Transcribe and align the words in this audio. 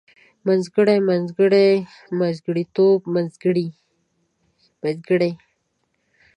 منځګړی 0.45 0.97
منځګړي 1.09 1.69
منځګړيتوب 2.19 2.99
منځګړۍ 3.13 5.31